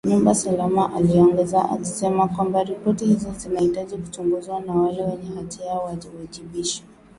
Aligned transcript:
nyumba 0.07 0.35
salama 0.35 0.93
aliongeza 0.95 1.69
akisema 1.69 2.27
kwamba 2.27 2.63
ripoti 2.63 3.05
hizo 3.05 3.33
zinahitaji 3.37 3.97
kuchunguzwa 3.97 4.59
na 4.61 4.73
wale 4.73 5.01
wenye 5.03 5.35
hatia 5.35 5.73
wawajibishwe 5.73 6.85